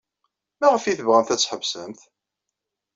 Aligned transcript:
Maɣef 0.59 0.83
ay 0.83 0.95
tebɣamt 0.97 1.33
ad 1.33 1.39
tḥebsemt? 1.39 2.01